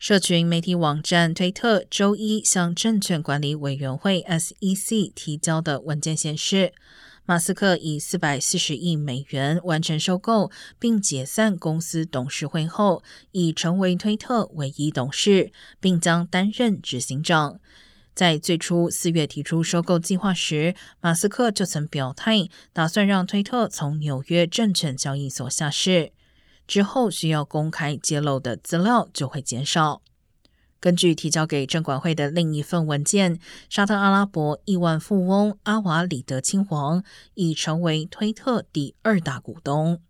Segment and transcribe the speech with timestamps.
[0.00, 6.72] 社群媒体网站推特周一向证券管理委员会 （SEC） 提交的文件显示，
[7.26, 13.02] 马斯克以四百四十亿美元完成收购并解散公司董事会后，
[13.32, 17.60] 已成为推特唯一董事，并将担任执行长。
[18.14, 26.12] 在最初四月提出收购计划时，马斯克就曾表态，打算让推特从纽约证券交易所下市。
[26.70, 30.02] 之后需要公开揭露的资料就会减少。
[30.78, 37.02] 根据提交给证管会的另一份文件，沙特阿拉伯亿万富翁阿瓦里德亲王
[37.34, 40.00] 已成为推特第二大股东。